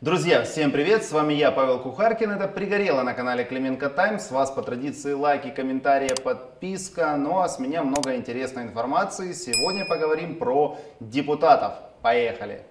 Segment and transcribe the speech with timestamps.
[0.00, 1.04] Друзья, всем привет!
[1.04, 2.30] С вами я, Павел Кухаркин.
[2.30, 4.28] Это «Пригорело» на канале Клименко Таймс.
[4.28, 7.16] С вас по традиции лайки, комментарии, подписка.
[7.18, 9.32] Ну а с меня много интересной информации.
[9.32, 11.74] Сегодня поговорим про депутатов.
[12.00, 12.62] Поехали!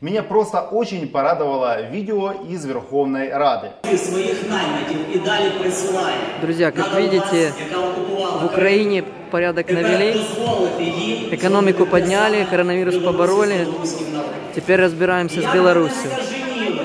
[0.00, 3.70] Меня просто очень порадовало видео из Верховной Рады.
[3.96, 6.16] своих наймитів і далі присилає.
[6.40, 11.86] Друзья, как На видите, Донбас, яка окупувала В Украине порядок Тепер навели, дозволити їм экономику
[11.86, 13.46] подняли, підписати коронавирус Білорусь побороли.
[13.46, 14.34] з білоруським народом.
[14.54, 16.10] теперь разбираемся Я с Беларусью.
[16.10, 16.84] не скаженіли.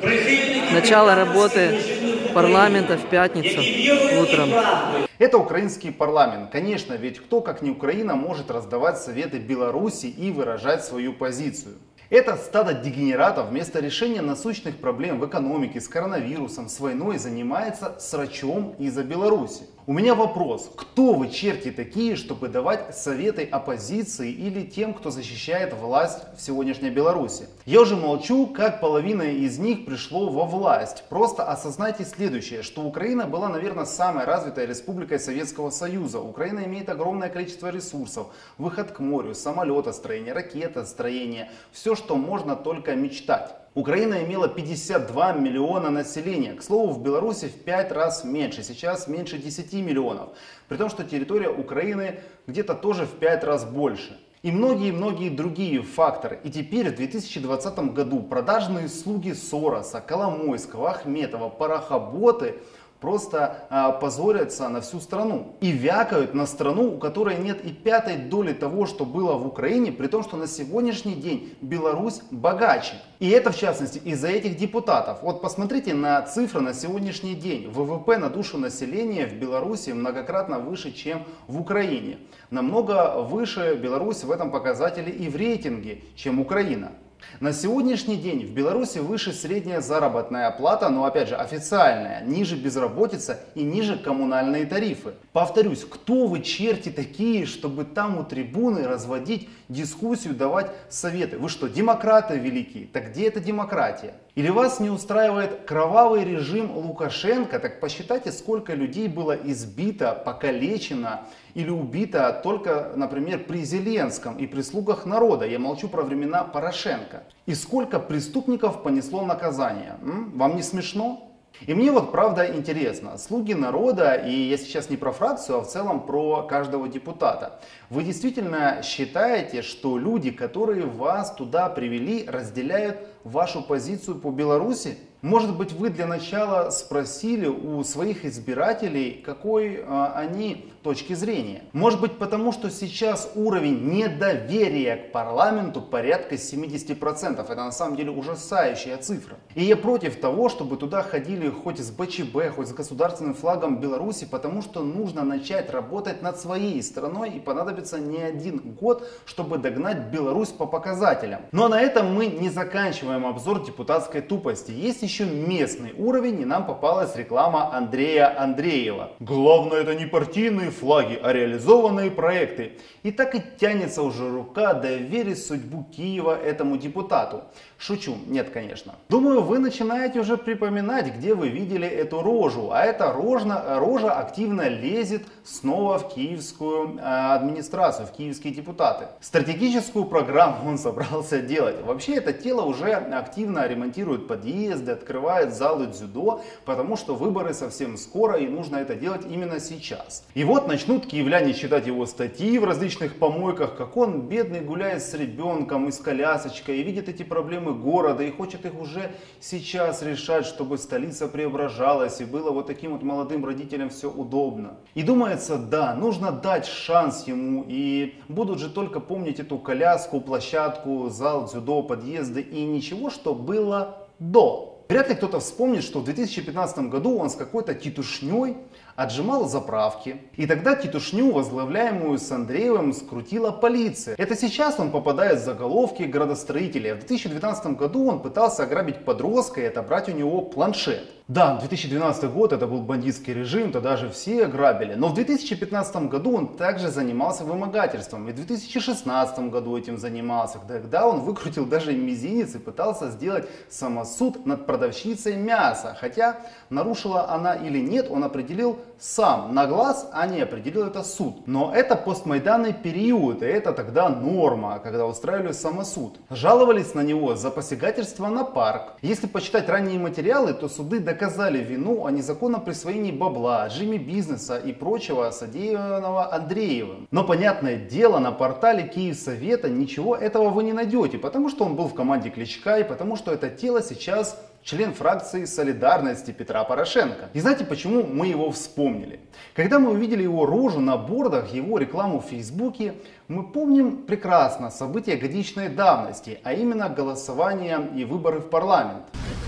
[0.00, 4.50] Прихильники Начало прекрасної работы режимної парламента в України, пятницу які вірою і утром.
[4.50, 6.50] правдою Это украинский парламент.
[6.52, 11.74] Конечно, ведь кто, как не Украина, может раздавать советы Беларуси и выражать свою позицию.
[12.09, 18.73] Это стадо дегенератов вместо решения насущных проблем в экономике, с коронавирусом, с войной занимается срачом
[18.79, 19.67] из-за Беларуси.
[19.89, 20.71] У меня вопрос.
[20.75, 26.91] Кто вы, черти, такие, чтобы давать советы оппозиции или тем, кто защищает власть в сегодняшней
[26.91, 27.47] Беларуси?
[27.65, 31.05] Я уже молчу, как половина из них пришло во власть.
[31.09, 36.19] Просто осознайте следующее, что Украина была, наверное, самой развитой республикой Советского Союза.
[36.19, 38.27] Украина имеет огромное количество ресурсов.
[38.59, 41.49] Выход к морю, самолетостроение, ракетостроение.
[41.71, 43.55] Все, что можно только мечтать.
[43.75, 46.53] Украина имела 52 миллиона населения.
[46.53, 48.63] К слову, в Беларуси в 5 раз меньше.
[48.63, 50.29] Сейчас меньше 10 миллионов.
[50.67, 54.19] При том, что территория Украины где-то тоже в 5 раз больше.
[54.41, 56.39] И многие-многие другие факторы.
[56.43, 62.55] И теперь в 2020 году продажные слуги Сороса, Коломойского, Ахметова, парохоботы
[62.99, 65.55] просто а, позорятся на всю страну.
[65.61, 69.91] И вякают на страну, у которой нет и пятой доли того, что было в Украине,
[69.91, 72.95] при том, что на сегодняшний день Беларусь богаче.
[73.19, 75.19] И это, в частности, из-за этих депутатов.
[75.21, 77.69] Вот посмотрите на цифры на сегодняшний день.
[77.69, 82.19] ВВП на душу населения в Беларуси многократно выше, чем в Украине.
[82.49, 86.91] Намного выше Беларусь в этом показателе и в рейтинге, чем Украина.
[87.39, 93.39] На сегодняшний день в Беларуси выше средняя заработная плата, но опять же официальная, ниже безработица
[93.55, 95.13] и ниже коммунальные тарифы.
[95.31, 101.37] Повторюсь, кто вы черти такие, чтобы там у трибуны разводить дискуссию, давать советы?
[101.37, 102.87] Вы что, демократы великие?
[102.87, 104.15] Так где эта демократия?
[104.35, 107.59] Или вас не устраивает кровавый режим Лукашенко?
[107.59, 111.21] Так посчитайте, сколько людей было избито, покалечено
[111.55, 115.45] или убито только, например, при Зеленском и при слугах народа.
[115.45, 117.08] Я молчу про времена Порошенко.
[117.45, 119.97] И сколько преступников понесло наказание.
[120.01, 120.37] М?
[120.37, 121.29] Вам не смешно?
[121.67, 125.67] И мне вот правда интересно, слуги народа, и я сейчас не про фракцию, а в
[125.67, 127.59] целом про каждого депутата.
[127.89, 134.97] Вы действительно считаете, что люди, которые вас туда привели, разделяют вашу позицию по Беларуси?
[135.21, 141.63] Может быть, вы для начала спросили у своих избирателей, какой э, они точки зрения.
[141.73, 147.41] Может быть, потому что сейчас уровень недоверия к парламенту порядка 70%.
[147.41, 149.37] Это на самом деле ужасающая цифра.
[149.55, 154.25] И я против того, чтобы туда ходили хоть с БЧБ, хоть с государственным флагом Беларуси,
[154.29, 160.11] потому что нужно начать работать над своей страной и понадобится не один год, чтобы догнать
[160.11, 161.41] Беларусь по показателям.
[161.51, 164.71] Но на этом мы не заканчиваем обзор депутатской тупости.
[164.71, 169.11] Есть еще местный уровень, и нам попалась реклама Андрея Андреева.
[169.19, 172.73] Главное это не партийные флаги, а реализованные проекты.
[173.01, 177.43] И так и тянется уже рука доверить судьбу Киева этому депутату.
[177.77, 178.95] Шучу, нет, конечно.
[179.07, 182.71] Думаю, вы начинаете уже припоминать, где вы видели эту рожу.
[182.71, 189.05] А эта рожна, рожа активно лезет снова в киевскую э, администрацию, в киевские депутаты.
[189.21, 191.81] Стратегическую программу он собрался делать.
[191.81, 198.37] Вообще это тело уже активно ремонтирует подъезды, открывает залы дзюдо, потому что выборы совсем скоро
[198.37, 200.25] и нужно это делать именно сейчас.
[200.33, 205.13] И вот начнут киевляне читать его статьи в различных помойках, как он бедный гуляет с
[205.13, 210.45] ребенком и с колясочкой и видит эти проблемы города и хочет их уже сейчас решать,
[210.45, 214.77] чтобы столица преображалась и было вот таким вот молодым родителям все удобно.
[214.95, 221.09] И думается, да, нужно дать шанс ему и будут же только помнить эту коляску, площадку,
[221.09, 224.78] зал, дзюдо, подъезды и ничего, что было до.
[224.89, 228.57] Вряд ли кто-то вспомнит, что в 2015 году он с какой-то титушней
[228.95, 230.17] отжимал заправки.
[230.35, 234.15] И тогда титушню, возглавляемую с Андреевым, скрутила полиция.
[234.17, 236.93] Это сейчас он попадает в заголовки градостроителей.
[236.93, 241.07] В 2012 году он пытался ограбить подростка и отобрать у него планшет.
[241.29, 244.95] Да, 2012 год это был бандитский режим, тогда же все грабили.
[244.95, 248.27] Но в 2015 году он также занимался вымогательством.
[248.27, 250.57] И в 2016 году этим занимался.
[250.67, 255.95] Тогда он выкрутил даже мизинец и пытался сделать самосуд над продавщицей мяса.
[256.01, 256.37] Хотя
[256.71, 261.45] нарушила она или нет, он определил сам на глаз, а не определил это суд.
[261.45, 266.17] Но это постмайданный период, и это тогда норма, когда устраивали самосуд.
[266.31, 268.95] Жаловались на него за посягательство на парк.
[269.03, 274.71] Если почитать ранние материалы, то суды доказали вину о незаконном присвоении бабла, отжиме бизнеса и
[274.71, 277.09] прочего, содеянного Андреевым.
[277.11, 281.89] Но понятное дело, на портале Киевсовета ничего этого вы не найдете, потому что он был
[281.89, 287.29] в команде Кличка и потому что это тело сейчас член фракции солидарности Петра Порошенко.
[287.33, 289.19] И знаете, почему мы его вспомнили?
[289.55, 292.93] Когда мы увидели его рожу на бордах, его рекламу в Фейсбуке,
[293.27, 299.03] мы помним прекрасно события годичной давности, а именно голосование и выборы в парламент.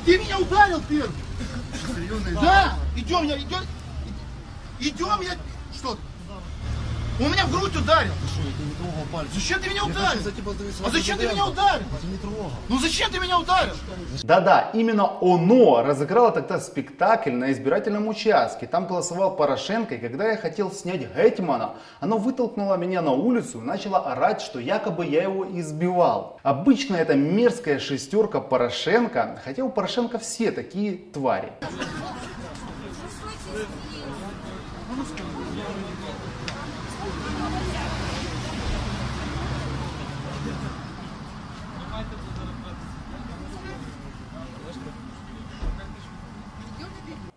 [0.05, 1.09] Ты меня ударил первый?
[2.41, 3.61] Да, идем, я идем.
[4.79, 5.37] Идем, я.
[5.73, 5.97] Что?
[7.21, 8.11] Он меня в грудь ударил.
[9.33, 10.21] Зачем ты меня ударил?
[10.83, 11.85] А зачем ты меня ударил?
[12.67, 13.73] Ну зачем ты меня ударил?
[14.23, 18.65] Да-да, именно оно разыграло тогда спектакль на избирательном участке.
[18.65, 23.61] Там голосовал Порошенко, и когда я хотел снять Гетмана, оно вытолкнуло меня на улицу и
[23.61, 26.39] начало орать, что якобы я его избивал.
[26.41, 31.53] Обычно это мерзкая шестерка Порошенко, хотя у Порошенко все такие твари.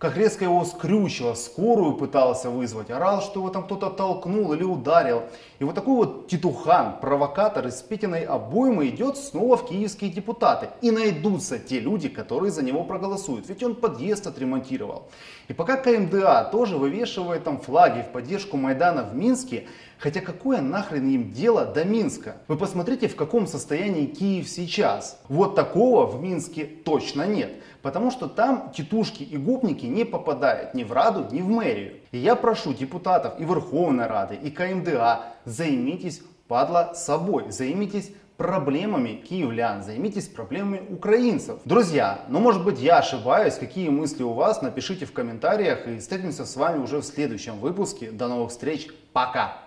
[0.05, 5.23] Как резко его скрючило, скорую пытался вызвать, орал, что его там кто-то толкнул или ударил.
[5.61, 10.69] И вот такой вот титухан, провокатор из Петиной обоймы идет снова в киевские депутаты.
[10.83, 13.49] И найдутся те люди, которые за него проголосуют.
[13.49, 15.09] Ведь он подъезд отремонтировал.
[15.49, 19.65] И пока КМДА тоже вывешивает там флаги в поддержку Майдана в Минске,
[19.99, 22.37] Хотя какое нахрен им дело до Минска?
[22.49, 25.19] Вы посмотрите, в каком состоянии Киев сейчас.
[25.29, 27.55] Вот такого в Минске точно нет.
[27.85, 31.97] Потому что там титушки и губники не попадают ни в Раду, ни в мэрию.
[32.13, 37.51] И я прошу депутатов и Верховной Рады, и КМДА, займитесь, падла, собой.
[37.51, 41.59] Займитесь проблемами киевлян, займитесь проблемами украинцев.
[41.67, 46.47] Друзья, ну может быть я ошибаюсь, какие мысли у вас, напишите в комментариях и встретимся
[46.47, 48.11] с вами уже в следующем выпуске.
[48.11, 49.59] До новых встреч, пока!